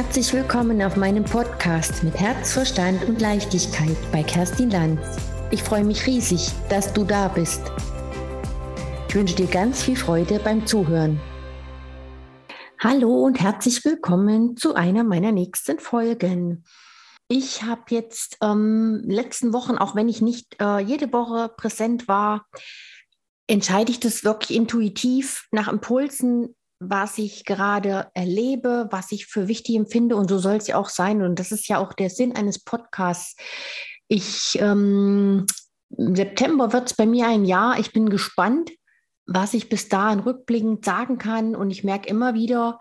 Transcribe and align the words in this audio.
Herzlich 0.00 0.32
willkommen 0.32 0.80
auf 0.80 0.94
meinem 0.94 1.24
Podcast 1.24 2.04
mit 2.04 2.14
Herz, 2.14 2.52
Verstand 2.52 3.02
und 3.06 3.20
Leichtigkeit 3.20 3.96
bei 4.12 4.22
Kerstin 4.22 4.70
Lanz. 4.70 5.00
Ich 5.50 5.60
freue 5.60 5.82
mich 5.82 6.06
riesig, 6.06 6.52
dass 6.70 6.92
du 6.92 7.02
da 7.02 7.26
bist. 7.26 7.60
Ich 9.08 9.14
wünsche 9.16 9.34
dir 9.34 9.48
ganz 9.48 9.82
viel 9.82 9.96
Freude 9.96 10.38
beim 10.38 10.64
Zuhören. 10.68 11.20
Hallo 12.78 13.24
und 13.24 13.40
herzlich 13.40 13.84
willkommen 13.84 14.56
zu 14.56 14.76
einer 14.76 15.02
meiner 15.02 15.32
nächsten 15.32 15.80
Folgen. 15.80 16.62
Ich 17.26 17.64
habe 17.64 17.82
jetzt 17.88 18.38
ähm, 18.40 19.02
letzten 19.04 19.52
Wochen, 19.52 19.78
auch 19.78 19.96
wenn 19.96 20.08
ich 20.08 20.22
nicht 20.22 20.54
äh, 20.62 20.78
jede 20.78 21.12
Woche 21.12 21.48
präsent 21.48 22.06
war, 22.06 22.46
entscheide 23.48 23.90
ich 23.90 23.98
das 23.98 24.22
wirklich 24.22 24.56
intuitiv 24.56 25.48
nach 25.50 25.66
Impulsen, 25.66 26.54
was 26.80 27.18
ich 27.18 27.44
gerade 27.44 28.08
erlebe, 28.14 28.88
was 28.90 29.10
ich 29.12 29.26
für 29.26 29.48
wichtig 29.48 29.76
empfinde. 29.76 30.16
Und 30.16 30.28
so 30.28 30.38
soll 30.38 30.56
es 30.56 30.68
ja 30.68 30.76
auch 30.76 30.88
sein. 30.88 31.22
Und 31.22 31.38
das 31.38 31.52
ist 31.52 31.68
ja 31.68 31.78
auch 31.78 31.92
der 31.92 32.10
Sinn 32.10 32.36
eines 32.36 32.62
Podcasts. 32.62 33.36
Ich, 34.06 34.58
ähm, 34.60 35.46
im 35.96 36.14
September 36.14 36.72
wird 36.72 36.90
es 36.90 36.96
bei 36.96 37.06
mir 37.06 37.26
ein 37.26 37.44
Jahr. 37.44 37.78
Ich 37.78 37.92
bin 37.92 38.10
gespannt, 38.10 38.70
was 39.26 39.54
ich 39.54 39.68
bis 39.68 39.88
dahin 39.88 40.20
rückblickend 40.20 40.84
sagen 40.84 41.18
kann. 41.18 41.56
Und 41.56 41.70
ich 41.70 41.82
merke 41.82 42.08
immer 42.08 42.34
wieder, 42.34 42.78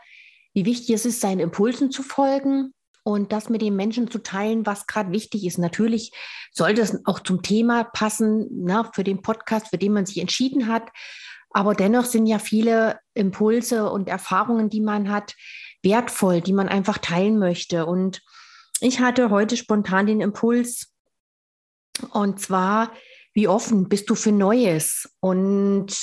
wie 0.53 0.65
wichtig 0.65 0.95
es 0.95 1.05
ist, 1.05 1.21
seinen 1.21 1.39
Impulsen 1.39 1.91
zu 1.91 2.03
folgen 2.03 2.73
und 3.03 3.31
das 3.31 3.49
mit 3.49 3.61
den 3.61 3.75
Menschen 3.75 4.11
zu 4.11 4.19
teilen, 4.19 4.65
was 4.65 4.85
gerade 4.85 5.11
wichtig 5.11 5.45
ist. 5.45 5.57
Natürlich 5.57 6.11
sollte 6.51 6.81
es 6.81 7.05
auch 7.05 7.21
zum 7.21 7.41
Thema 7.41 7.85
passen, 7.85 8.47
na, 8.51 8.83
ne, 8.83 8.89
für 8.93 9.03
den 9.03 9.21
Podcast, 9.21 9.69
für 9.69 9.77
den 9.77 9.93
man 9.93 10.05
sich 10.05 10.17
entschieden 10.17 10.67
hat. 10.67 10.89
Aber 11.51 11.73
dennoch 11.73 12.05
sind 12.05 12.27
ja 12.27 12.39
viele 12.39 12.99
Impulse 13.13 13.89
und 13.89 14.07
Erfahrungen, 14.07 14.69
die 14.69 14.81
man 14.81 15.09
hat, 15.09 15.35
wertvoll, 15.83 16.41
die 16.41 16.53
man 16.53 16.67
einfach 16.67 16.97
teilen 16.97 17.39
möchte. 17.39 17.85
Und 17.85 18.21
ich 18.79 18.99
hatte 18.99 19.29
heute 19.29 19.57
spontan 19.57 20.07
den 20.07 20.21
Impuls, 20.21 20.93
und 22.11 22.39
zwar, 22.39 22.91
wie 23.33 23.47
offen 23.47 23.89
bist 23.89 24.09
du 24.09 24.15
für 24.15 24.31
Neues? 24.31 25.09
Und 25.19 25.95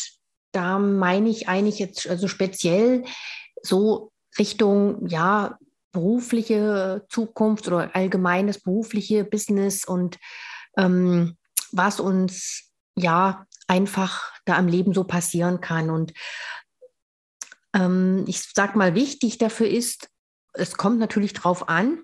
da 0.52 0.78
meine 0.78 1.28
ich 1.28 1.48
eigentlich 1.48 1.78
jetzt 1.78 2.08
also 2.08 2.28
speziell 2.28 3.04
so 3.62 4.12
Richtung, 4.38 5.06
ja, 5.06 5.58
berufliche 5.92 7.04
Zukunft 7.08 7.68
oder 7.68 7.94
allgemeines 7.94 8.60
berufliche 8.60 9.24
Business 9.24 9.84
und 9.84 10.18
ähm, 10.76 11.36
was 11.70 12.00
uns 12.00 12.72
ja 12.96 13.46
einfach 13.66 14.32
da 14.44 14.58
im 14.58 14.68
Leben 14.68 14.94
so 14.94 15.04
passieren 15.04 15.60
kann. 15.60 15.90
Und 15.90 16.12
ähm, 17.74 18.24
ich 18.26 18.42
sag 18.54 18.76
mal, 18.76 18.94
wichtig 18.94 19.38
dafür 19.38 19.68
ist, 19.68 20.08
es 20.52 20.76
kommt 20.76 20.98
natürlich 20.98 21.32
darauf 21.32 21.68
an, 21.68 22.02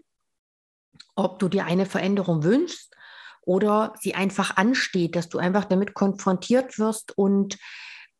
ob 1.14 1.39
du 1.39 1.48
dir 1.48 1.64
eine 1.64 1.86
Veränderung 1.86 2.42
wünschst 2.42 2.94
oder 3.42 3.94
sie 4.00 4.14
einfach 4.14 4.56
ansteht, 4.56 5.17
dass 5.17 5.28
du 5.28 5.39
einfach 5.39 5.64
damit 5.64 5.94
konfrontiert 5.94 6.78
wirst 6.78 7.17
und 7.17 7.58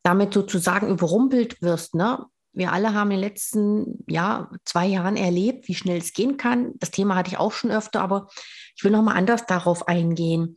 damit 0.03 0.33
sozusagen 0.33 0.89
überrumpelt 0.89 1.61
wirst. 1.63 1.95
Ne? 1.95 2.25
Wir 2.53 2.73
alle 2.73 2.95
haben 2.95 3.11
in 3.11 3.19
den 3.19 3.29
letzten 3.29 4.05
ja, 4.09 4.51
zwei 4.65 4.87
Jahren 4.87 5.17
erlebt, 5.17 5.69
wie 5.69 5.75
schnell 5.75 5.99
es 5.99 6.13
gehen 6.13 6.37
kann. 6.37 6.73
Das 6.79 6.91
Thema 6.91 7.17
hatte 7.17 7.31
ich 7.31 7.39
auch 7.39 7.53
schon 7.53 7.71
öfter, 7.71 8.01
aber 8.01 8.29
ich 8.77 8.83
will 8.83 8.91
nochmal 8.91 9.17
anders 9.17 9.47
darauf 9.47 9.89
eingehen. 9.89 10.57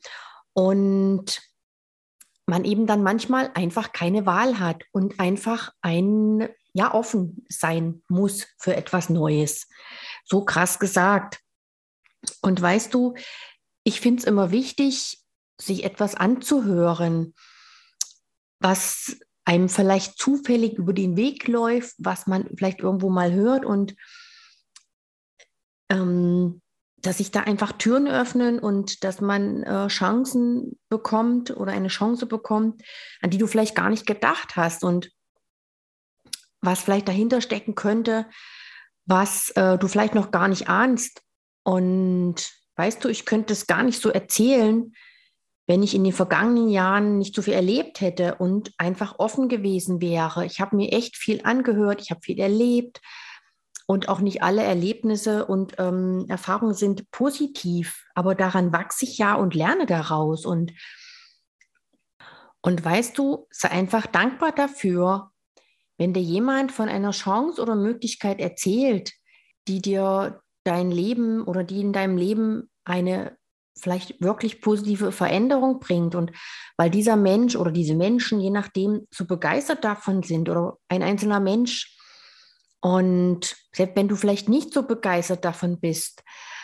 Und 0.53 1.41
man 2.45 2.65
eben 2.65 2.87
dann 2.87 3.03
manchmal 3.03 3.51
einfach 3.53 3.93
keine 3.93 4.25
Wahl 4.25 4.59
hat 4.59 4.83
und 4.91 5.19
einfach 5.19 5.71
ein, 5.81 6.49
ja, 6.73 6.93
offen 6.93 7.45
sein 7.49 8.03
muss 8.09 8.47
für 8.57 8.75
etwas 8.75 9.09
Neues. 9.09 9.67
So 10.25 10.43
krass 10.43 10.79
gesagt. 10.79 11.39
Und 12.41 12.61
weißt 12.61 12.93
du, 12.93 13.15
ich 13.83 14.01
finde 14.01 14.21
es 14.21 14.25
immer 14.25 14.51
wichtig, 14.51 15.19
sich 15.59 15.83
etwas 15.83 16.15
anzuhören, 16.15 17.33
was 18.59 19.17
einem 19.45 19.69
vielleicht 19.69 20.17
zufällig 20.17 20.73
über 20.73 20.93
den 20.93 21.17
Weg 21.17 21.47
läuft, 21.47 21.95
was 21.97 22.27
man 22.27 22.47
vielleicht 22.55 22.79
irgendwo 22.79 23.09
mal 23.09 23.33
hört 23.33 23.65
und 23.65 23.95
ähm, 25.89 26.61
dass 27.03 27.17
sich 27.17 27.31
da 27.31 27.41
einfach 27.41 27.73
Türen 27.73 28.07
öffnen 28.07 28.59
und 28.59 29.03
dass 29.03 29.21
man 29.21 29.63
äh, 29.63 29.87
Chancen 29.87 30.79
bekommt 30.89 31.55
oder 31.55 31.73
eine 31.73 31.89
Chance 31.89 32.25
bekommt, 32.25 32.81
an 33.21 33.29
die 33.29 33.37
du 33.37 33.45
vielleicht 33.45 33.75
gar 33.75 33.89
nicht 33.89 34.05
gedacht 34.05 34.55
hast 34.55 34.83
und 34.83 35.11
was 36.61 36.79
vielleicht 36.79 37.09
dahinter 37.09 37.41
stecken 37.41 37.75
könnte, 37.75 38.25
was 39.05 39.49
äh, 39.51 39.77
du 39.77 39.87
vielleicht 39.89 40.15
noch 40.15 40.31
gar 40.31 40.47
nicht 40.47 40.69
ahnst. 40.69 41.21
Und 41.63 42.49
weißt 42.77 43.03
du, 43.03 43.09
ich 43.09 43.25
könnte 43.25 43.51
es 43.51 43.67
gar 43.67 43.83
nicht 43.83 44.01
so 44.01 44.09
erzählen, 44.09 44.93
wenn 45.67 45.83
ich 45.83 45.95
in 45.95 46.05
den 46.05 46.13
vergangenen 46.13 46.69
Jahren 46.69 47.17
nicht 47.17 47.35
so 47.35 47.41
viel 47.41 47.53
erlebt 47.53 47.99
hätte 47.99 48.35
und 48.35 48.71
einfach 48.77 49.19
offen 49.19 49.49
gewesen 49.49 50.01
wäre. 50.01 50.45
Ich 50.45 50.61
habe 50.61 50.77
mir 50.77 50.93
echt 50.93 51.17
viel 51.17 51.41
angehört, 51.43 52.01
ich 52.01 52.11
habe 52.11 52.21
viel 52.21 52.39
erlebt, 52.39 53.01
und 53.85 54.09
auch 54.09 54.19
nicht 54.19 54.43
alle 54.43 54.63
Erlebnisse 54.63 55.45
und 55.45 55.75
ähm, 55.77 56.25
Erfahrungen 56.29 56.73
sind 56.73 57.09
positiv, 57.11 58.05
aber 58.15 58.35
daran 58.35 58.71
wachse 58.71 59.05
ich 59.05 59.17
ja 59.17 59.35
und 59.35 59.55
lerne 59.55 59.85
daraus. 59.85 60.45
Und, 60.45 60.71
und 62.61 62.83
weißt 62.83 63.17
du, 63.17 63.47
sei 63.51 63.71
einfach 63.71 64.07
dankbar 64.07 64.53
dafür, 64.53 65.31
wenn 65.97 66.13
dir 66.13 66.21
jemand 66.21 66.71
von 66.71 66.89
einer 66.89 67.11
Chance 67.11 67.61
oder 67.61 67.75
Möglichkeit 67.75 68.39
erzählt, 68.39 69.13
die 69.67 69.81
dir 69.81 70.41
dein 70.63 70.91
Leben 70.91 71.43
oder 71.43 71.63
die 71.63 71.81
in 71.81 71.93
deinem 71.93 72.17
Leben 72.17 72.69
eine 72.85 73.37
vielleicht 73.77 74.21
wirklich 74.21 74.61
positive 74.61 75.11
Veränderung 75.11 75.79
bringt. 75.79 76.15
Und 76.15 76.31
weil 76.77 76.89
dieser 76.89 77.15
Mensch 77.15 77.55
oder 77.55 77.71
diese 77.71 77.95
Menschen, 77.95 78.39
je 78.39 78.49
nachdem, 78.49 79.07
so 79.11 79.25
begeistert 79.25 79.83
davon 79.83 80.23
sind 80.23 80.49
oder 80.49 80.77
ein 80.87 81.03
einzelner 81.03 81.39
Mensch 81.39 81.97
und 82.83 83.55
selbst 83.73 83.95
wenn 83.95 84.09
du 84.09 84.17
vielleicht 84.17 84.49
nicht 84.49 84.73
so 84.73 84.83
begeistert 84.83 85.45
davon 85.45 85.79
bist, 85.79 86.21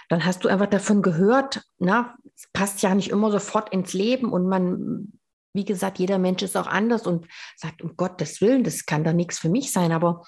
dann 0.09 0.25
hast 0.25 0.43
du 0.43 0.49
einfach 0.49 0.65
davon 0.65 1.01
gehört, 1.01 1.63
na, 1.77 2.13
es 2.35 2.49
passt 2.51 2.81
ja 2.81 2.93
nicht 2.93 3.09
immer 3.09 3.31
sofort 3.31 3.71
ins 3.71 3.93
Leben. 3.93 4.33
Und 4.33 4.45
man, 4.49 5.13
wie 5.53 5.63
gesagt, 5.63 5.97
jeder 5.97 6.17
Mensch 6.17 6.43
ist 6.43 6.57
auch 6.57 6.67
anders 6.67 7.07
und 7.07 7.25
sagt, 7.55 7.81
um 7.81 7.95
Gottes 7.95 8.41
Willen, 8.41 8.65
das 8.65 8.85
kann 8.85 9.05
da 9.05 9.13
nichts 9.13 9.39
für 9.39 9.47
mich 9.47 9.71
sein, 9.71 9.93
aber 9.93 10.25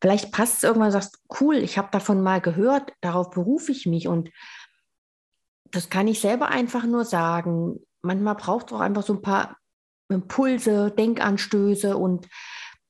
vielleicht 0.00 0.32
passt 0.32 0.58
es 0.58 0.62
irgendwann, 0.62 0.92
sagst, 0.92 1.20
cool, 1.40 1.56
ich 1.56 1.76
habe 1.76 1.88
davon 1.92 2.22
mal 2.22 2.40
gehört, 2.40 2.94
darauf 3.02 3.28
berufe 3.28 3.70
ich 3.70 3.84
mich. 3.84 4.08
Und 4.08 4.30
das 5.72 5.90
kann 5.90 6.08
ich 6.08 6.20
selber 6.20 6.48
einfach 6.48 6.84
nur 6.84 7.04
sagen. 7.04 7.80
Manchmal 8.00 8.36
braucht 8.36 8.68
es 8.68 8.72
auch 8.72 8.80
einfach 8.80 9.02
so 9.02 9.12
ein 9.12 9.22
paar 9.22 9.58
Impulse, 10.08 10.90
Denkanstöße 10.90 11.98
und 11.98 12.28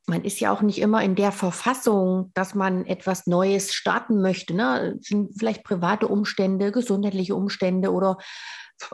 man 0.06 0.24
ist 0.24 0.40
ja 0.40 0.52
auch 0.52 0.60
nicht 0.60 0.80
immer 0.80 1.02
in 1.02 1.14
der 1.14 1.32
Verfassung, 1.32 2.30
dass 2.34 2.54
man 2.54 2.84
etwas 2.84 3.26
Neues 3.26 3.72
starten 3.72 4.20
möchte. 4.20 4.54
Ne? 4.54 4.98
Vielleicht 5.36 5.64
private 5.64 6.08
Umstände, 6.08 6.72
gesundheitliche 6.72 7.34
Umstände 7.34 7.90
oder 7.90 8.18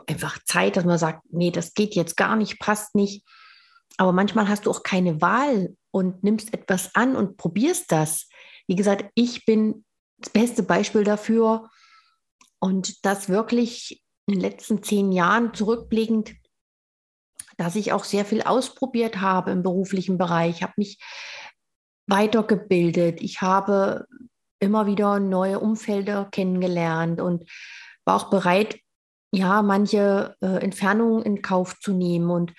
einfach 0.07 0.39
Zeit, 0.45 0.77
dass 0.77 0.85
man 0.85 0.97
sagt, 0.97 1.23
nee, 1.29 1.51
das 1.51 1.73
geht 1.73 1.95
jetzt 1.95 2.15
gar 2.15 2.35
nicht, 2.35 2.59
passt 2.59 2.95
nicht. 2.95 3.25
Aber 3.97 4.13
manchmal 4.13 4.47
hast 4.47 4.65
du 4.65 4.71
auch 4.71 4.83
keine 4.83 5.21
Wahl 5.21 5.75
und 5.91 6.23
nimmst 6.23 6.53
etwas 6.53 6.95
an 6.95 7.15
und 7.15 7.35
probierst 7.35 7.91
das. 7.91 8.29
Wie 8.67 8.75
gesagt, 8.75 9.11
ich 9.15 9.45
bin 9.45 9.83
das 10.17 10.29
beste 10.29 10.63
Beispiel 10.63 11.03
dafür 11.03 11.69
und 12.59 13.05
das 13.05 13.27
wirklich 13.27 14.01
in 14.27 14.35
den 14.35 14.41
letzten 14.41 14.81
zehn 14.81 15.11
Jahren 15.11 15.53
zurückblickend 15.53 16.35
dass 17.57 17.75
ich 17.75 17.93
auch 17.93 18.03
sehr 18.03 18.25
viel 18.25 18.41
ausprobiert 18.41 19.21
habe 19.21 19.51
im 19.51 19.63
beruflichen 19.63 20.17
Bereich. 20.17 20.57
Ich 20.57 20.63
habe 20.63 20.73
mich 20.77 20.99
weitergebildet. 22.07 23.21
Ich 23.21 23.41
habe 23.41 24.05
immer 24.59 24.85
wieder 24.85 25.19
neue 25.19 25.59
Umfelder 25.59 26.27
kennengelernt 26.31 27.19
und 27.19 27.49
war 28.05 28.15
auch 28.15 28.29
bereit, 28.29 28.79
ja, 29.33 29.61
manche 29.61 30.35
äh, 30.41 30.63
Entfernungen 30.63 31.23
in 31.23 31.41
Kauf 31.41 31.79
zu 31.79 31.93
nehmen 31.93 32.29
und 32.29 32.53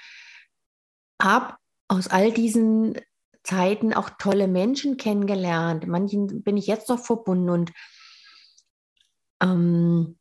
habe 1.21 1.57
aus 1.89 2.09
all 2.09 2.33
diesen 2.33 2.99
Zeiten 3.45 3.93
auch 3.93 4.11
tolle 4.19 4.49
Menschen 4.49 4.97
kennengelernt. 4.97 5.87
Manchen 5.87 6.43
bin 6.43 6.57
ich 6.57 6.67
jetzt 6.67 6.89
noch 6.89 6.99
verbunden 6.99 7.51
und 7.51 7.73
ähm, 9.43 10.19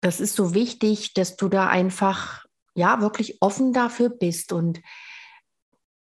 das 0.00 0.20
ist 0.20 0.34
so 0.34 0.54
wichtig, 0.54 1.14
dass 1.14 1.36
du 1.36 1.48
da 1.48 1.68
einfach 1.68 2.44
ja 2.74 3.00
wirklich 3.00 3.40
offen 3.40 3.72
dafür 3.72 4.08
bist. 4.08 4.52
Und 4.52 4.80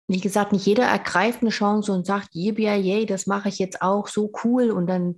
wie 0.06 0.20
gesagt, 0.20 0.52
nicht 0.52 0.66
jeder 0.66 0.84
ergreift 0.84 1.42
eine 1.42 1.50
Chance 1.50 1.92
und 1.92 2.06
sagt, 2.06 2.34
yeah, 2.34 2.74
yay, 2.74 3.06
das 3.06 3.26
mache 3.26 3.48
ich 3.48 3.58
jetzt 3.58 3.82
auch 3.82 4.08
so 4.08 4.32
cool. 4.44 4.70
Und 4.70 4.86
dann 4.86 5.16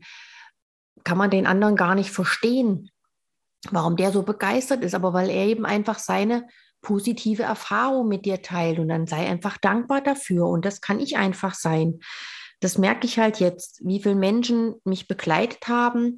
kann 1.04 1.18
man 1.18 1.30
den 1.30 1.46
anderen 1.46 1.76
gar 1.76 1.94
nicht 1.94 2.10
verstehen, 2.10 2.90
warum 3.70 3.96
der 3.96 4.12
so 4.12 4.22
begeistert 4.22 4.84
ist. 4.84 4.94
Aber 4.94 5.12
weil 5.12 5.30
er 5.30 5.46
eben 5.46 5.66
einfach 5.66 5.98
seine 5.98 6.46
positive 6.82 7.42
Erfahrung 7.42 8.08
mit 8.08 8.24
dir 8.26 8.42
teilt. 8.42 8.78
Und 8.78 8.88
dann 8.88 9.06
sei 9.06 9.26
einfach 9.28 9.58
dankbar 9.58 10.00
dafür. 10.00 10.46
Und 10.46 10.64
das 10.64 10.80
kann 10.80 11.00
ich 11.00 11.16
einfach 11.16 11.54
sein. 11.54 12.00
das 12.60 12.78
merke 12.78 13.06
ich 13.06 13.18
halt 13.18 13.38
jetzt, 13.38 13.84
wie 13.84 14.00
viele 14.00 14.14
Menschen 14.14 14.76
mich 14.84 15.08
begleitet 15.08 15.68
haben 15.68 16.16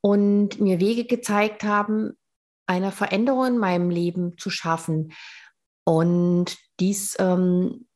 und 0.00 0.60
mir 0.60 0.80
Wege 0.80 1.04
gezeigt 1.04 1.62
haben, 1.62 2.16
eine 2.66 2.92
Veränderung 2.92 3.46
in 3.46 3.58
meinem 3.58 3.90
Leben 3.90 4.36
zu 4.38 4.50
schaffen. 4.50 5.12
Und 5.84 6.56
dies, 6.80 7.16
ähm, 7.18 7.86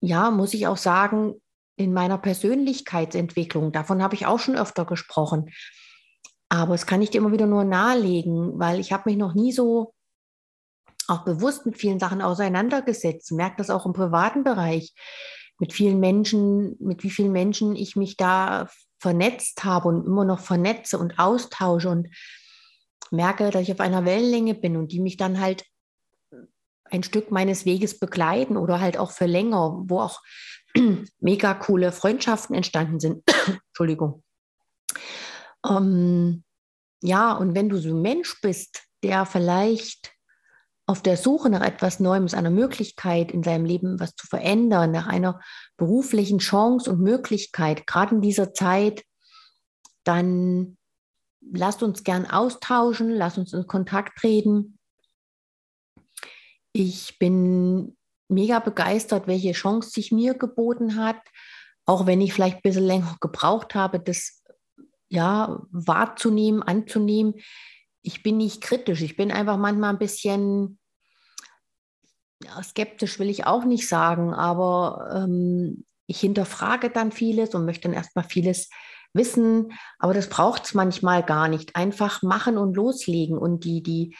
ja, 0.00 0.30
muss 0.30 0.54
ich 0.54 0.66
auch 0.66 0.76
sagen, 0.76 1.34
in 1.76 1.92
meiner 1.92 2.18
Persönlichkeitsentwicklung, 2.18 3.72
davon 3.72 4.02
habe 4.02 4.14
ich 4.14 4.26
auch 4.26 4.38
schon 4.38 4.56
öfter 4.56 4.84
gesprochen. 4.84 5.50
Aber 6.48 6.74
es 6.74 6.86
kann 6.86 7.02
ich 7.02 7.10
dir 7.10 7.18
immer 7.18 7.32
wieder 7.32 7.46
nur 7.46 7.64
nahelegen, 7.64 8.58
weil 8.58 8.80
ich 8.80 8.92
habe 8.92 9.10
mich 9.10 9.18
noch 9.18 9.34
nie 9.34 9.52
so 9.52 9.94
auch 11.08 11.24
bewusst 11.24 11.66
mit 11.66 11.76
vielen 11.78 12.00
Sachen 12.00 12.22
auseinandergesetzt, 12.22 13.32
merke 13.32 13.56
das 13.58 13.70
auch 13.70 13.86
im 13.86 13.92
privaten 13.92 14.44
Bereich, 14.44 14.92
mit 15.58 15.72
vielen 15.72 16.00
Menschen, 16.00 16.76
mit 16.80 17.02
wie 17.02 17.10
vielen 17.10 17.32
Menschen 17.32 17.76
ich 17.76 17.96
mich 17.96 18.16
da 18.16 18.68
vernetzt 18.98 19.64
habe 19.64 19.88
und 19.88 20.06
immer 20.06 20.24
noch 20.24 20.40
vernetze 20.40 20.98
und 20.98 21.18
austausche 21.18 21.88
und 21.88 22.08
merke, 23.12 23.50
dass 23.50 23.62
ich 23.62 23.72
auf 23.72 23.80
einer 23.80 24.04
Wellenlänge 24.04 24.54
bin 24.54 24.76
und 24.76 24.92
die 24.92 25.00
mich 25.00 25.16
dann 25.16 25.40
halt 25.40 25.64
ein 26.84 27.02
Stück 27.02 27.30
meines 27.30 27.64
Weges 27.64 27.98
begleiten 27.98 28.56
oder 28.56 28.80
halt 28.80 28.98
auch 28.98 29.10
für 29.10 29.26
länger, 29.26 29.82
wo 29.86 30.00
auch 30.00 30.20
mega 31.20 31.54
coole 31.54 31.92
Freundschaften 31.92 32.54
entstanden 32.54 33.00
sind. 33.00 33.22
Entschuldigung. 33.68 34.22
Ähm, 35.68 36.44
ja, 37.02 37.32
und 37.32 37.54
wenn 37.54 37.68
du 37.68 37.78
so 37.78 37.90
ein 37.90 38.02
Mensch 38.02 38.40
bist, 38.40 38.82
der 39.02 39.26
vielleicht 39.26 40.12
auf 40.86 41.02
der 41.02 41.16
Suche 41.16 41.50
nach 41.50 41.62
etwas 41.62 41.98
Neuem, 41.98 42.28
einer 42.32 42.50
Möglichkeit 42.50 43.32
in 43.32 43.42
seinem 43.42 43.64
Leben 43.64 43.98
was 43.98 44.14
zu 44.14 44.26
verändern, 44.28 44.92
nach 44.92 45.08
einer 45.08 45.40
beruflichen 45.76 46.38
Chance 46.38 46.90
und 46.90 47.00
Möglichkeit, 47.00 47.86
gerade 47.86 48.14
in 48.14 48.20
dieser 48.20 48.54
Zeit, 48.54 49.02
dann 50.04 50.75
lasst 51.52 51.82
uns 51.82 52.04
gern 52.04 52.26
austauschen, 52.26 53.10
lasst 53.10 53.38
uns 53.38 53.52
in 53.52 53.66
Kontakt 53.66 54.18
treten. 54.18 54.78
Ich 56.72 57.18
bin 57.18 57.96
mega 58.28 58.58
begeistert, 58.58 59.26
welche 59.26 59.52
Chance 59.52 59.90
sich 59.90 60.12
mir 60.12 60.34
geboten 60.34 60.96
hat, 60.96 61.20
auch 61.84 62.06
wenn 62.06 62.20
ich 62.20 62.32
vielleicht 62.32 62.56
ein 62.56 62.62
bisschen 62.62 62.86
länger 62.86 63.16
gebraucht 63.20 63.74
habe, 63.74 64.00
das 64.00 64.42
ja 65.08 65.62
wahrzunehmen, 65.70 66.62
anzunehmen. 66.62 67.34
Ich 68.02 68.22
bin 68.22 68.36
nicht 68.36 68.60
kritisch, 68.60 69.02
ich 69.02 69.16
bin 69.16 69.30
einfach 69.30 69.56
manchmal 69.56 69.90
ein 69.90 69.98
bisschen 69.98 70.78
ja, 72.44 72.62
skeptisch, 72.62 73.18
will 73.18 73.30
ich 73.30 73.46
auch 73.46 73.64
nicht 73.64 73.88
sagen, 73.88 74.34
aber 74.34 75.10
ähm, 75.14 75.84
ich 76.06 76.20
hinterfrage 76.20 76.90
dann 76.90 77.12
vieles 77.12 77.54
und 77.54 77.64
möchte 77.64 77.88
dann 77.88 77.96
erstmal 77.96 78.24
vieles 78.24 78.68
wissen, 79.16 79.72
aber 79.98 80.14
das 80.14 80.28
braucht 80.28 80.64
es 80.64 80.74
manchmal 80.74 81.22
gar 81.22 81.48
nicht. 81.48 81.76
Einfach 81.76 82.22
machen 82.22 82.58
und 82.58 82.76
loslegen 82.76 83.38
und 83.38 83.64
die, 83.64 83.82
die, 83.82 84.16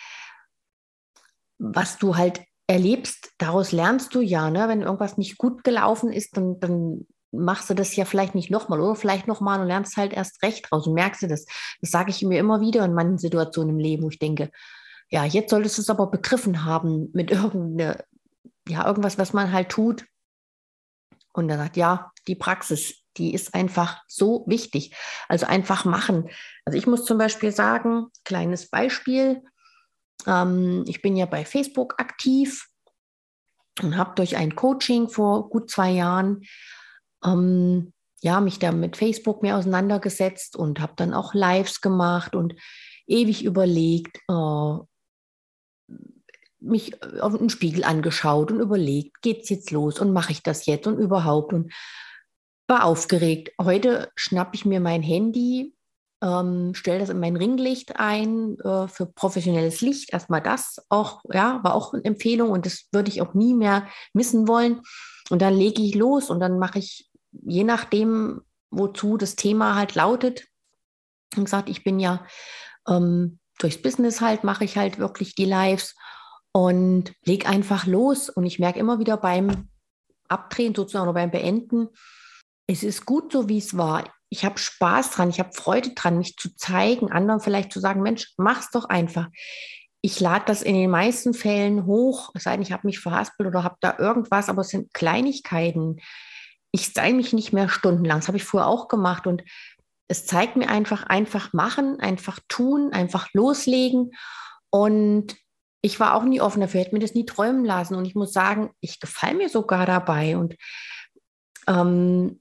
was 1.59 1.99
du 1.99 2.17
halt 2.17 2.41
erlebst, 2.67 3.33
daraus 3.39 3.73
lernst 3.73 4.15
du 4.15 4.21
ja, 4.21 4.51
ne? 4.51 4.69
Wenn 4.69 4.83
irgendwas 4.83 5.19
nicht 5.19 5.39
gut 5.39 5.63
gelaufen 5.65 6.13
ist, 6.13 6.37
dann, 6.37 6.59
dann 6.61 7.07
machst 7.33 7.71
du 7.71 7.75
das 7.75 7.95
ja 7.97 8.05
vielleicht 8.05 8.35
nicht 8.35 8.51
nochmal 8.51 8.81
oder 8.81 8.97
vielleicht 8.97 9.29
nochmal 9.29 9.61
und 9.61 9.67
lernst 9.67 9.97
halt 9.97 10.13
erst 10.13 10.43
recht 10.43 10.71
raus 10.73 10.87
und 10.87 10.95
merkst 10.95 11.23
du 11.23 11.29
das. 11.29 11.45
Das 11.81 11.91
sage 11.91 12.11
ich 12.11 12.23
mir 12.23 12.39
immer 12.39 12.61
wieder 12.61 12.85
in 12.85 12.95
manchen 12.95 13.19
Situationen 13.19 13.77
im 13.77 13.79
Leben, 13.79 14.03
wo 14.03 14.09
ich 14.09 14.19
denke, 14.19 14.51
ja, 15.09 15.25
jetzt 15.25 15.51
solltest 15.51 15.79
du 15.79 15.83
es 15.83 15.91
aber 15.91 16.09
begriffen 16.09 16.65
haben 16.65 17.11
mit 17.13 17.31
irgendeiner, 17.31 18.03
ja, 18.69 18.87
irgendwas, 18.87 19.19
was 19.19 19.33
man 19.33 19.53
halt 19.53 19.69
tut. 19.69 20.05
Und 21.33 21.49
er 21.51 21.59
sagt, 21.59 21.77
ja, 21.77 22.11
die 22.27 22.35
Praxis, 22.35 23.03
die 23.19 23.35
ist 23.35 23.55
einfach 23.55 24.03
so 24.07 24.45
wichtig. 24.47 24.95
Also 25.29 25.47
einfach 25.47 25.85
machen. 25.85 26.29
Also 26.65 26.79
ich 26.79 26.87
muss 26.87 27.05
zum 27.05 27.19
Beispiel 27.19 27.53
sagen, 27.53 28.07
kleines 28.25 28.69
Beispiel, 28.69 29.43
ähm, 30.27 30.85
ich 30.87 31.03
bin 31.03 31.17
ja 31.17 31.27
bei 31.27 31.45
Facebook 31.45 31.95
aktiv 31.99 32.69
und 33.83 33.97
habe 33.97 34.15
durch 34.15 34.37
ein 34.37 34.55
Coaching 34.57 35.09
vor 35.09 35.51
gut 35.51 35.71
zwei 35.71 35.91
Jahren 35.91 36.43
ähm, 37.25 37.93
ja, 38.23 38.41
mich 38.41 38.59
da 38.59 38.73
mit 38.73 38.97
Facebook 38.97 39.43
mehr 39.43 39.57
auseinandergesetzt 39.57 40.57
und 40.57 40.81
habe 40.81 40.95
dann 40.97 41.15
auch 41.15 41.35
Lives 41.35 41.81
gemacht 41.81 42.35
und 42.35 42.55
ewig 43.07 43.45
überlegt, 43.45 44.19
äh, 44.29 44.79
mich 46.59 47.01
auf 47.21 47.37
den 47.37 47.51
Spiegel 47.51 47.85
angeschaut 47.85 48.51
und 48.51 48.61
überlegt, 48.61 49.23
geht 49.23 49.43
es 49.43 49.51
jetzt 49.51 49.71
los 49.71 50.01
und 50.01 50.13
mache 50.13 50.33
ich 50.33 50.43
das 50.43 50.67
jetzt 50.67 50.87
und 50.87 50.99
überhaupt 50.99 51.53
und 51.53 51.73
war 52.67 52.85
aufgeregt. 52.85 53.53
Heute 53.61 54.11
schnappe 54.17 54.55
ich 54.55 54.65
mir 54.65 54.81
mein 54.81 55.03
Handy, 55.03 55.75
ähm, 56.23 56.75
stelle 56.75 56.99
das 56.99 57.11
in 57.11 57.21
mein 57.21 57.37
Ringlicht 57.37 57.97
ein 57.97 58.59
äh, 58.61 58.89
für 58.89 59.07
professionelles 59.07 59.81
Licht. 59.81 60.13
Erstmal 60.13 60.43
das 60.43 60.85
auch, 60.89 61.23
ja, 61.33 61.61
war 61.63 61.75
auch 61.75 61.93
eine 61.93 62.05
Empfehlung 62.05 62.51
und 62.51 62.67
das 62.67 62.87
würde 62.93 63.11
ich 63.11 63.23
auch 63.23 63.35
nie 63.35 63.55
mehr 63.55 63.87
missen 64.13 64.49
wollen. 64.49 64.81
Und 65.31 65.43
dann 65.43 65.55
lege 65.55 65.83
ich 65.83 65.95
los 65.95 66.31
und 66.31 66.41
dann 66.41 66.59
mache 66.59 66.79
ich, 66.79 67.11
je 67.33 67.65
nachdem, 67.65 68.43
wozu 68.71 69.17
das 69.17 69.37
Thema 69.37 69.75
halt 69.75 69.95
lautet, 69.95 70.47
und 71.37 71.45
gesagt, 71.45 71.69
ich 71.69 71.85
bin 71.85 72.01
ja 72.01 72.25
ähm, 72.89 73.39
durchs 73.59 73.81
Business 73.81 74.21
halt, 74.21 74.45
mache 74.45 74.65
ich 74.65 74.77
halt 74.77 74.99
wirklich 74.99 75.35
die 75.35 75.45
Lives 75.45 75.95
und 76.53 77.13
lege 77.25 77.47
einfach 77.47 77.87
los. 77.87 78.29
Und 78.29 78.47
ich 78.47 78.59
merke 78.59 78.79
immer 78.79 78.99
wieder 78.99 79.17
beim 79.17 79.69
Abdrehen 80.29 80.75
sozusagen 80.75 81.05
oder 81.05 81.15
beim 81.15 81.31
Beenden, 81.31 81.89
es 82.67 82.83
ist 82.83 83.07
gut 83.07 83.33
so, 83.33 83.49
wie 83.49 83.59
es 83.59 83.77
war. 83.77 84.05
Ich 84.29 84.45
habe 84.45 84.59
Spaß 84.59 85.13
dran, 85.13 85.31
ich 85.31 85.39
habe 85.39 85.53
Freude 85.53 85.91
dran, 85.95 86.19
mich 86.19 86.37
zu 86.37 86.55
zeigen, 86.57 87.13
anderen 87.13 87.41
vielleicht 87.41 87.73
zu 87.73 87.81
sagen, 87.81 88.03
Mensch, 88.03 88.33
mach's 88.37 88.71
doch 88.71 88.87
einfach. 88.87 89.29
Ich 90.01 90.21
lade 90.21 90.45
das 90.47 90.63
in 90.63 90.75
den 90.75 90.91
meisten 90.91 91.33
Fällen 91.33 91.87
hoch, 91.87 92.31
es 92.35 92.45
sei 92.45 92.53
denn, 92.53 92.63
ich 92.63 92.73
habe 92.73 92.87
mich 92.87 92.99
verhaspelt 92.99 93.49
oder 93.49 93.63
habe 93.63 93.77
da 93.81 93.97
irgendwas, 93.99 94.49
aber 94.49 94.63
es 94.63 94.69
sind 94.69 94.93
Kleinigkeiten. 94.95 96.01
Ich 96.73 96.93
sei 96.93 97.13
mich 97.13 97.33
nicht 97.33 97.53
mehr 97.53 97.69
stundenlang. 97.69 98.19
Das 98.19 98.29
habe 98.29 98.37
ich 98.37 98.45
vorher 98.45 98.69
auch 98.69 98.89
gemacht 98.89 99.27
und 99.27 99.43
es 100.09 100.27
zeigt 100.27 100.57
mir 100.57 100.69
einfach, 100.69 101.05
einfach 101.05 101.53
machen, 101.53 102.01
einfach 102.01 102.39
tun, 102.49 102.93
einfach 102.93 103.33
loslegen. 103.33 104.13
Und 104.71 105.37
ich 105.83 105.99
war 106.01 106.15
auch 106.15 106.25
nie 106.25 106.41
offen 106.41 106.61
dafür, 106.61 106.81
hätte 106.81 106.95
mir 106.95 107.01
das 107.01 107.15
nie 107.15 107.27
träumen 107.27 107.65
lassen. 107.65 107.95
Und 107.95 108.05
ich 108.05 108.15
muss 108.15 108.33
sagen, 108.33 108.71
ich 108.81 109.01
gefalle 109.01 109.35
mir 109.35 109.49
sogar 109.49 109.87
dabei. 109.87 110.37
Und 110.37 110.57
ähm, 111.67 112.41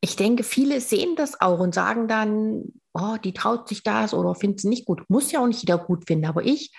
ich 0.00 0.16
denke, 0.16 0.42
viele 0.44 0.80
sehen 0.80 1.14
das 1.16 1.40
auch 1.40 1.58
und 1.58 1.74
sagen 1.74 2.08
dann, 2.08 2.72
oh, 2.94 3.16
die 3.22 3.34
traut 3.34 3.68
sich 3.68 3.82
das 3.82 4.14
oder 4.14 4.34
findet 4.34 4.60
es 4.60 4.64
nicht 4.64 4.86
gut. 4.86 5.02
Muss 5.08 5.30
ja 5.30 5.40
auch 5.40 5.46
nicht 5.46 5.60
jeder 5.60 5.78
gut 5.78 6.06
finden, 6.06 6.26
aber 6.26 6.44
ich 6.44 6.72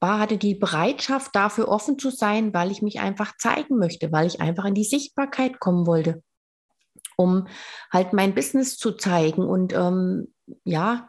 war, 0.00 0.18
hatte 0.18 0.36
die 0.36 0.54
Bereitschaft, 0.54 1.34
dafür 1.34 1.68
offen 1.68 1.98
zu 1.98 2.10
sein, 2.10 2.52
weil 2.52 2.70
ich 2.70 2.82
mich 2.82 3.00
einfach 3.00 3.36
zeigen 3.38 3.78
möchte, 3.78 4.12
weil 4.12 4.26
ich 4.26 4.40
einfach 4.40 4.64
in 4.64 4.74
die 4.74 4.84
Sichtbarkeit 4.84 5.60
kommen 5.60 5.86
wollte, 5.86 6.22
um 7.16 7.46
halt 7.92 8.12
mein 8.12 8.34
Business 8.34 8.76
zu 8.76 8.92
zeigen 8.92 9.46
und 9.46 9.72
ähm, 9.72 10.34
ja, 10.64 11.08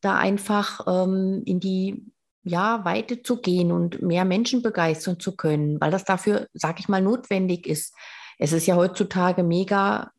da 0.00 0.16
einfach 0.18 0.80
ähm, 0.86 1.42
in 1.46 1.60
die 1.60 2.12
ja, 2.42 2.84
Weite 2.84 3.22
zu 3.22 3.40
gehen 3.40 3.70
und 3.70 4.02
mehr 4.02 4.24
Menschen 4.24 4.62
begeistern 4.62 5.20
zu 5.20 5.36
können, 5.36 5.80
weil 5.80 5.92
das 5.92 6.04
dafür, 6.04 6.48
sage 6.52 6.80
ich 6.80 6.88
mal, 6.88 7.00
notwendig 7.00 7.68
ist. 7.68 7.94
Es 8.38 8.52
ist 8.52 8.66
ja 8.66 8.74
heutzutage 8.74 9.44
mega 9.44 10.10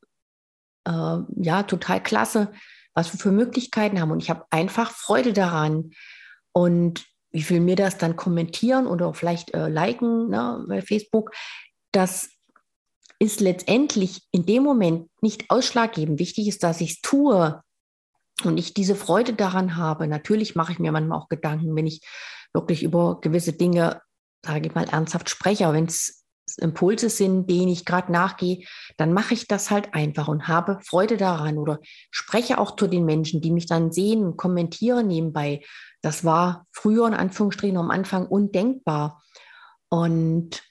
äh, 0.85 1.17
ja, 1.35 1.63
total 1.63 2.01
klasse, 2.01 2.51
was 2.93 3.11
wir 3.13 3.19
für 3.19 3.31
Möglichkeiten 3.31 3.99
haben. 3.99 4.11
Und 4.11 4.21
ich 4.21 4.29
habe 4.29 4.45
einfach 4.49 4.91
Freude 4.91 5.33
daran. 5.33 5.91
Und 6.51 7.05
wie 7.31 7.41
viel 7.41 7.59
mir 7.59 7.75
das 7.75 7.97
dann 7.97 8.15
kommentieren 8.15 8.85
oder 8.85 9.13
vielleicht 9.13 9.53
äh, 9.53 9.67
liken 9.67 10.29
ne, 10.29 10.63
bei 10.67 10.81
Facebook, 10.81 11.31
das 11.91 12.29
ist 13.19 13.41
letztendlich 13.41 14.21
in 14.31 14.45
dem 14.45 14.63
Moment 14.63 15.09
nicht 15.21 15.49
ausschlaggebend. 15.49 16.19
Wichtig 16.19 16.47
ist, 16.47 16.63
dass 16.63 16.81
ich 16.81 16.91
es 16.91 17.01
tue 17.01 17.61
und 18.43 18.57
ich 18.57 18.73
diese 18.73 18.95
Freude 18.95 19.33
daran 19.33 19.77
habe. 19.77 20.07
Natürlich 20.07 20.55
mache 20.55 20.73
ich 20.73 20.79
mir 20.79 20.91
manchmal 20.91 21.19
auch 21.19 21.29
Gedanken, 21.29 21.75
wenn 21.75 21.87
ich 21.87 22.01
wirklich 22.53 22.83
über 22.83 23.19
gewisse 23.21 23.53
Dinge, 23.53 24.01
sage 24.45 24.67
ich 24.67 24.75
mal, 24.75 24.87
ernsthaft 24.89 25.29
spreche. 25.29 25.71
Wenn 25.73 25.85
es 25.85 26.22
Impulse 26.57 27.09
sind, 27.09 27.49
denen 27.49 27.69
ich 27.69 27.85
gerade 27.85 28.11
nachgehe, 28.11 28.65
dann 28.97 29.13
mache 29.13 29.33
ich 29.33 29.47
das 29.47 29.71
halt 29.71 29.93
einfach 29.93 30.27
und 30.27 30.47
habe 30.47 30.79
Freude 30.83 31.17
daran 31.17 31.57
oder 31.57 31.79
spreche 32.11 32.57
auch 32.57 32.75
zu 32.75 32.87
den 32.87 33.05
Menschen, 33.05 33.41
die 33.41 33.51
mich 33.51 33.65
dann 33.65 33.91
sehen 33.91 34.23
und 34.23 34.37
kommentieren 34.37 35.07
nebenbei. 35.07 35.63
Das 36.01 36.25
war 36.25 36.67
früher 36.71 37.07
in 37.07 37.13
Anführungsstrichen 37.13 37.77
am 37.77 37.91
Anfang 37.91 38.27
undenkbar. 38.27 39.23
Und 39.89 40.63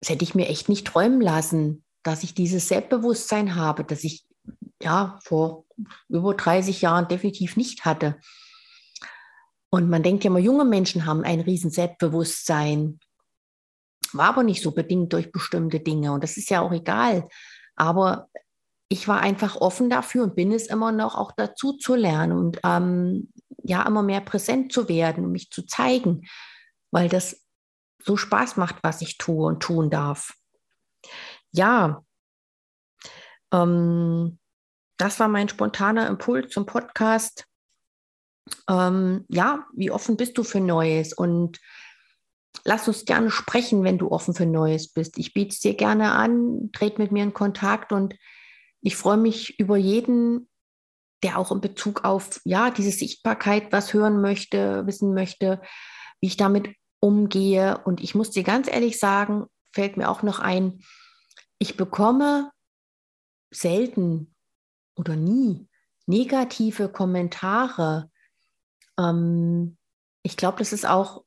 das 0.00 0.10
hätte 0.10 0.24
ich 0.24 0.34
mir 0.34 0.48
echt 0.48 0.68
nicht 0.68 0.86
träumen 0.86 1.20
lassen, 1.20 1.84
dass 2.02 2.22
ich 2.22 2.34
dieses 2.34 2.68
Selbstbewusstsein 2.68 3.54
habe, 3.54 3.84
das 3.84 4.04
ich 4.04 4.24
ja 4.82 5.18
vor 5.22 5.64
über 6.08 6.34
30 6.34 6.80
Jahren 6.80 7.08
definitiv 7.08 7.56
nicht 7.56 7.84
hatte. 7.84 8.18
Und 9.70 9.88
man 9.88 10.02
denkt 10.02 10.24
ja 10.24 10.30
immer, 10.30 10.40
junge 10.40 10.64
Menschen 10.64 11.06
haben 11.06 11.22
ein 11.22 11.40
riesen 11.40 11.70
Selbstbewusstsein 11.70 12.98
war 14.16 14.28
aber 14.28 14.42
nicht 14.42 14.62
so 14.62 14.72
bedingt 14.72 15.12
durch 15.12 15.32
bestimmte 15.32 15.80
Dinge. 15.80 16.12
Und 16.12 16.22
das 16.22 16.36
ist 16.36 16.50
ja 16.50 16.60
auch 16.60 16.72
egal. 16.72 17.28
Aber 17.76 18.28
ich 18.88 19.06
war 19.06 19.20
einfach 19.20 19.56
offen 19.56 19.88
dafür 19.88 20.24
und 20.24 20.34
bin 20.34 20.52
es 20.52 20.66
immer 20.66 20.92
noch 20.92 21.16
auch 21.16 21.32
dazu 21.32 21.74
zu 21.74 21.94
lernen 21.94 22.32
und 22.32 22.60
ähm, 22.64 23.32
ja, 23.62 23.86
immer 23.86 24.02
mehr 24.02 24.20
präsent 24.20 24.72
zu 24.72 24.88
werden 24.88 25.24
und 25.24 25.32
mich 25.32 25.50
zu 25.50 25.62
zeigen, 25.62 26.26
weil 26.90 27.08
das 27.08 27.46
so 28.02 28.16
Spaß 28.16 28.56
macht, 28.56 28.76
was 28.82 29.00
ich 29.02 29.16
tue 29.18 29.46
und 29.46 29.62
tun 29.62 29.90
darf. 29.90 30.34
Ja, 31.52 32.02
ähm, 33.52 34.38
das 34.96 35.20
war 35.20 35.28
mein 35.28 35.48
spontaner 35.48 36.08
Impuls 36.08 36.52
zum 36.52 36.66
Podcast. 36.66 37.46
Ähm, 38.68 39.24
ja, 39.28 39.66
wie 39.74 39.90
offen 39.90 40.16
bist 40.16 40.36
du 40.36 40.42
für 40.42 40.60
Neues? 40.60 41.12
Und 41.12 41.58
lass 42.64 42.88
uns 42.88 43.04
gerne 43.04 43.30
sprechen, 43.30 43.84
wenn 43.84 43.98
du 43.98 44.10
offen 44.10 44.34
für 44.34 44.46
Neues 44.46 44.92
bist. 44.92 45.18
Ich 45.18 45.32
biete 45.32 45.54
es 45.54 45.60
dir 45.60 45.74
gerne 45.74 46.12
an, 46.12 46.70
tret 46.72 46.98
mit 46.98 47.12
mir 47.12 47.22
in 47.22 47.32
Kontakt 47.32 47.92
und 47.92 48.14
ich 48.82 48.96
freue 48.96 49.16
mich 49.16 49.58
über 49.58 49.76
jeden, 49.76 50.48
der 51.22 51.38
auch 51.38 51.52
in 51.52 51.60
Bezug 51.60 52.04
auf 52.04 52.40
ja 52.44 52.70
diese 52.70 52.90
Sichtbarkeit 52.90 53.72
was 53.72 53.92
hören 53.92 54.20
möchte, 54.20 54.86
wissen 54.86 55.14
möchte, 55.14 55.60
wie 56.20 56.28
ich 56.28 56.36
damit 56.36 56.74
umgehe. 56.98 57.78
Und 57.84 58.00
ich 58.00 58.14
muss 58.14 58.30
dir 58.30 58.42
ganz 58.42 58.68
ehrlich 58.68 58.98
sagen, 58.98 59.46
fällt 59.72 59.96
mir 59.96 60.08
auch 60.08 60.22
noch 60.22 60.38
ein, 60.38 60.80
ich 61.58 61.76
bekomme 61.76 62.50
selten 63.50 64.34
oder 64.96 65.16
nie 65.16 65.68
negative 66.06 66.88
Kommentare. 66.88 68.10
Ähm, 68.98 69.76
ich 70.22 70.36
glaube, 70.36 70.58
das 70.58 70.72
ist 70.72 70.86
auch 70.86 71.24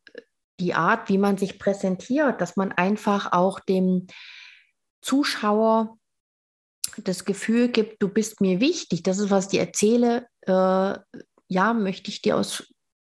die 0.64 0.74
Art, 0.74 1.10
wie 1.10 1.18
man 1.18 1.38
sich 1.38 1.60
präsentiert, 1.60 2.40
dass 2.40 2.56
man 2.56 2.72
einfach 2.72 3.34
auch 3.34 3.60
dem 3.60 4.08
Zuschauer 5.02 5.98
das 6.98 7.26
Gefühl 7.26 7.70
gibt, 7.70 8.02
du 8.02 8.08
bist 8.08 8.40
mir 8.40 8.60
wichtig, 8.60 9.04
das 9.04 9.18
ist, 9.20 9.30
was 9.30 9.52
ich 9.52 9.60
erzähle, 9.60 10.28
äh, 10.42 10.98
ja, 11.48 11.74
möchte 11.74 12.10
ich 12.10 12.22
dir 12.22 12.38
aus 12.38 12.64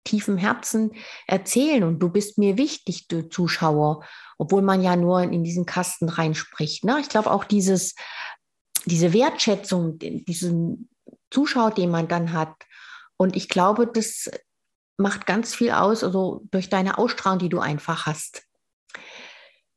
tiefem 0.05 0.37
Herzen 0.37 0.93
erzählen 1.27 1.85
und 1.85 2.01
du 2.01 2.09
bist 2.09 2.39
mir 2.39 2.57
wichtig, 2.57 3.07
du 3.09 3.29
Zuschauer, 3.29 4.05
obwohl 4.39 4.63
man 4.63 4.83
ja 4.83 4.97
nur 4.97 5.23
in 5.23 5.45
diesen 5.45 5.67
Kasten 5.67 6.09
reinspricht. 6.09 6.85
Ne? 6.85 6.99
Ich 7.01 7.09
glaube 7.09 7.31
auch 7.31 7.45
dieses, 7.45 7.95
diese 8.85 9.13
Wertschätzung, 9.13 9.99
diesen 9.99 10.89
Zuschauer, 11.31 11.71
den 11.73 11.91
man 11.91 12.09
dann 12.09 12.33
hat. 12.33 12.55
Und 13.17 13.37
ich 13.37 13.49
glaube, 13.49 13.87
das 13.87 14.29
macht 14.97 15.27
ganz 15.27 15.55
viel 15.55 15.71
aus, 15.73 16.05
also 16.05 16.43
durch 16.51 16.69
deine 16.69 16.99
Ausstrahlung, 16.99 17.39
die 17.39 17.49
du 17.49 17.59
einfach 17.59 18.07
hast. 18.07 18.43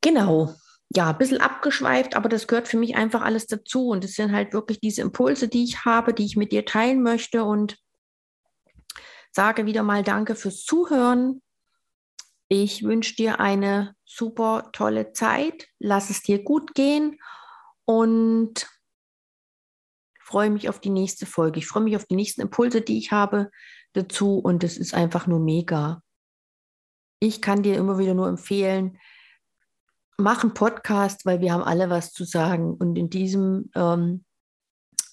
Genau 0.02 0.54
ja, 0.96 1.10
ein 1.10 1.18
bisschen 1.18 1.42
abgeschweift, 1.42 2.16
aber 2.16 2.30
das 2.30 2.48
gehört 2.48 2.68
für 2.68 2.78
mich 2.78 2.96
einfach 2.96 3.22
alles 3.22 3.48
dazu. 3.48 3.90
Und 3.90 4.04
es 4.06 4.16
sind 4.16 4.32
halt 4.32 4.54
wirklich 4.54 4.80
diese 4.80 5.02
Impulse, 5.02 5.48
die 5.48 5.64
ich 5.64 5.86
habe, 5.86 6.14
die 6.14 6.26
ich 6.26 6.38
mit 6.38 6.52
dir 6.52 6.66
teilen 6.66 7.02
möchte. 7.02 7.44
Und 7.44 7.78
sage 9.32 9.66
wieder 9.66 9.84
mal 9.84 10.04
Danke 10.04 10.36
fürs 10.36 10.64
Zuhören. 10.64 11.42
Ich 12.48 12.84
wünsche 12.84 13.16
dir 13.16 13.40
eine 13.40 13.96
super 14.06 14.70
tolle 14.72 15.12
Zeit. 15.14 15.68
Lass 15.80 16.10
es 16.10 16.22
dir 16.22 16.44
gut 16.44 16.76
gehen 16.76 17.20
und 17.86 18.70
freue 20.22 20.50
mich 20.50 20.70
auf 20.70 20.80
die 20.80 20.92
nächste 20.92 21.26
Folge. 21.26 21.60
Ich 21.60 21.68
freue 21.68 21.84
mich 21.84 21.96
auf 21.96 22.06
die 22.06 22.16
nächsten 22.16 22.42
Impulse, 22.42 22.82
die 22.82 22.98
ich 22.98 23.12
habe 23.12 23.52
dazu. 23.96 24.40
Und 24.40 24.64
es 24.64 24.78
ist 24.78 24.94
einfach 24.94 25.28
nur 25.28 25.40
mega. 25.40 26.02
Ich 27.20 27.42
kann 27.42 27.64
dir 27.64 27.78
immer 27.78 27.98
wieder 27.98 28.14
nur 28.14 28.28
empfehlen, 28.28 28.98
mach 30.18 30.44
einen 30.44 30.54
Podcast, 30.54 31.26
weil 31.26 31.42
wir 31.42 31.54
haben 31.54 31.64
alle 31.64 31.90
was 31.90 32.12
zu 32.12 32.24
sagen. 32.24 32.74
Und 32.74 32.98
in 32.98 33.10
diesem 33.10 33.70
ähm, 33.76 34.26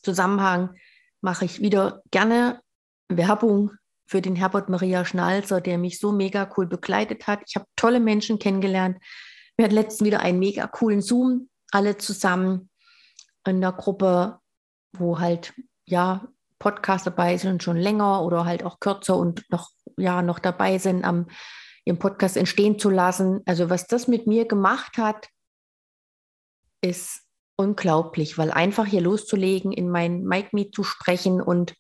Zusammenhang 0.03 0.75
mache 1.21 1.45
ich 1.45 1.61
wieder 1.61 2.03
gerne 2.11 2.61
Werbung 3.09 3.73
für 4.07 4.21
den 4.21 4.37
Herbert 4.37 4.69
Maria 4.69 5.05
Schnalzer, 5.05 5.61
der 5.61 5.79
mich 5.79 5.99
so 5.99 6.13
mega 6.13 6.51
cool 6.57 6.67
begleitet 6.67 7.27
hat. 7.27 7.41
Ich 7.47 7.57
habe 7.57 7.67
tolle 7.77 8.01
Menschen 8.01 8.39
kennengelernt. 8.39 8.99
Wir 9.57 9.65
hatten 9.65 9.75
letztens 9.75 10.07
wieder 10.07 10.21
einen 10.21 10.39
mega 10.39 10.67
coolen 10.67 11.01
Zoom, 11.01 11.49
alle 11.71 11.97
zusammen 11.97 12.71
in 13.47 13.61
der 13.61 13.73
Gruppe, 13.73 14.39
wo 14.93 15.19
halt 15.19 15.55
ja 15.87 16.27
Podcasts 16.63 17.05
dabei 17.05 17.37
sind, 17.39 17.63
schon 17.63 17.77
länger 17.77 18.23
oder 18.23 18.45
halt 18.45 18.65
auch 18.65 18.79
kürzer 18.79 19.17
und 19.17 19.45
noch 19.51 19.71
ja 19.97 20.23
noch 20.23 20.39
dabei 20.39 20.79
sind 20.79 21.05
am 21.05 21.27
ihren 21.85 21.99
Podcast 21.99 22.37
entstehen 22.37 22.79
zu 22.79 22.89
lassen. 22.89 23.41
Also 23.47 23.69
was 23.69 23.89
das 23.89 24.07
mit 24.07 24.29
mir 24.29 24.47
gemacht 24.47 24.97
hat, 24.97 25.29
ist 26.81 27.23
unglaublich, 27.57 28.39
weil 28.39 28.53
einfach 28.53 28.87
hier 28.87 29.01
loszulegen, 29.01 29.73
in 29.73 29.91
mein 29.91 30.23
Mic 30.23 30.51
Meet 30.53 30.73
zu 30.73 30.85
sprechen 30.85 31.43
und 31.43 31.75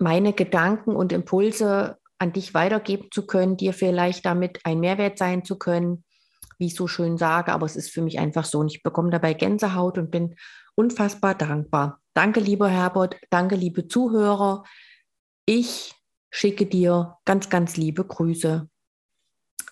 meine 0.00 0.32
Gedanken 0.32 0.96
und 0.96 1.12
Impulse 1.12 1.98
an 2.18 2.32
dich 2.32 2.54
weitergeben 2.54 3.08
zu 3.12 3.26
können, 3.26 3.56
dir 3.56 3.72
vielleicht 3.72 4.26
damit 4.26 4.60
ein 4.64 4.80
Mehrwert 4.80 5.18
sein 5.18 5.44
zu 5.44 5.56
können, 5.56 6.04
wie 6.58 6.66
ich 6.66 6.74
so 6.74 6.86
schön 6.86 7.16
sage, 7.16 7.52
aber 7.52 7.66
es 7.66 7.76
ist 7.76 7.90
für 7.90 8.02
mich 8.02 8.18
einfach 8.18 8.44
so 8.44 8.58
und 8.58 8.72
ich 8.72 8.82
bekomme 8.82 9.10
dabei 9.10 9.32
Gänsehaut 9.34 9.96
und 9.96 10.10
bin 10.10 10.34
unfassbar 10.74 11.34
dankbar. 11.34 12.00
Danke, 12.14 12.40
lieber 12.40 12.68
Herbert, 12.68 13.16
danke, 13.30 13.54
liebe 13.54 13.88
Zuhörer. 13.88 14.64
Ich 15.46 15.94
schicke 16.30 16.66
dir 16.66 17.16
ganz, 17.24 17.48
ganz 17.48 17.76
liebe 17.76 18.04
Grüße. 18.04 18.68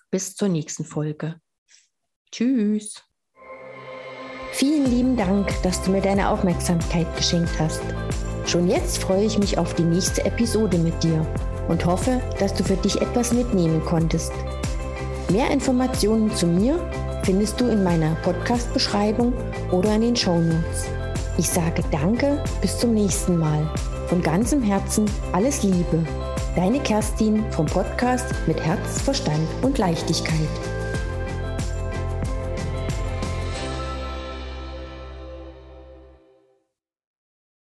Bis 0.09 0.35
zur 0.35 0.47
nächsten 0.47 0.85
Folge. 0.85 1.39
Tschüss. 2.31 3.03
Vielen 4.51 4.85
lieben 4.85 5.17
Dank, 5.17 5.53
dass 5.61 5.83
du 5.83 5.91
mir 5.91 6.01
deine 6.01 6.29
Aufmerksamkeit 6.29 7.13
geschenkt 7.15 7.59
hast. 7.59 7.83
Schon 8.45 8.67
jetzt 8.67 8.99
freue 9.03 9.25
ich 9.25 9.37
mich 9.37 9.57
auf 9.57 9.75
die 9.75 9.83
nächste 9.83 10.23
Episode 10.23 10.77
mit 10.77 11.03
dir 11.03 11.25
und 11.67 11.85
hoffe, 11.85 12.21
dass 12.39 12.53
du 12.53 12.63
für 12.63 12.77
dich 12.77 13.01
etwas 13.01 13.33
mitnehmen 13.33 13.83
konntest. 13.83 14.31
Mehr 15.29 15.51
Informationen 15.51 16.33
zu 16.33 16.47
mir 16.47 16.79
findest 17.23 17.59
du 17.59 17.67
in 17.67 17.83
meiner 17.83 18.15
Podcast-Beschreibung 18.23 19.33
oder 19.71 19.93
in 19.95 20.01
den 20.01 20.15
Show 20.15 20.39
Notes. 20.39 20.85
Ich 21.37 21.49
sage 21.49 21.83
Danke, 21.91 22.41
bis 22.61 22.79
zum 22.79 22.93
nächsten 22.93 23.37
Mal. 23.37 23.69
Von 24.07 24.21
ganzem 24.21 24.63
Herzen 24.63 25.03
alles 25.33 25.63
Liebe. 25.63 26.05
Deine 26.55 26.79
Kerstin 26.79 27.43
vom 27.51 27.65
Podcast 27.65 28.33
mit 28.47 28.63
Herz, 28.65 29.01
Verstand 29.01 29.47
und 29.63 29.77
Leichtigkeit. 29.77 30.76